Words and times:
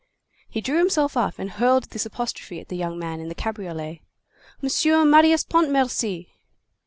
He 0.49 0.61
drew 0.61 0.79
himself 0.79 1.15
up 1.15 1.37
and 1.37 1.47
hurled 1.51 1.91
this 1.91 2.07
apostrophe 2.07 2.59
at 2.59 2.69
the 2.69 2.75
young 2.75 2.97
man 2.97 3.19
in 3.19 3.29
the 3.29 3.35
cabriolet:— 3.35 4.01
"Monsieur 4.59 5.05
Marius 5.05 5.43
Pontmercy!" 5.43 6.29